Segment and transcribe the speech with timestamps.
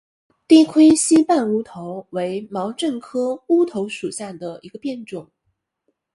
[0.47, 5.29] 低盔膝瓣乌头为毛茛科乌头属下的一个变种。